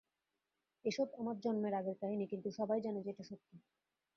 [0.85, 3.49] এসব আমার জন্মের আগের কাহিনী, কিন্তু সবাই জানে যে এটা সত্য।